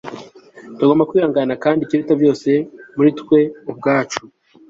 [0.77, 2.49] tugomba kwihangana kandi ikiruta byose
[2.95, 3.39] muri twe
[3.71, 4.21] ubwacu